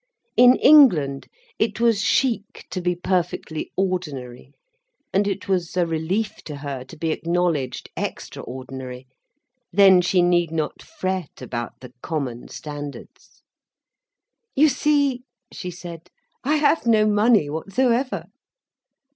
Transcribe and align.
In 0.35 0.55
England 0.55 1.27
it 1.59 1.79
was 1.79 2.01
chic 2.01 2.65
to 2.71 2.81
be 2.81 2.95
perfectly 2.95 3.71
ordinary. 3.77 4.51
And 5.13 5.27
it 5.27 5.47
was 5.47 5.77
a 5.77 5.85
relief 5.85 6.37
to 6.45 6.55
her 6.55 6.83
to 6.85 6.97
be 6.97 7.11
acknowledged 7.11 7.91
extraordinary. 7.95 9.05
Then 9.71 10.01
she 10.01 10.23
need 10.23 10.49
not 10.49 10.81
fret 10.81 11.39
about 11.39 11.81
the 11.81 11.93
common 12.01 12.47
standards. 12.47 13.43
"You 14.55 14.69
see," 14.69 15.21
she 15.53 15.69
said, 15.69 16.09
"I 16.43 16.55
have 16.55 16.87
no 16.87 17.05
money 17.05 17.47
whatsoever." 17.47 18.23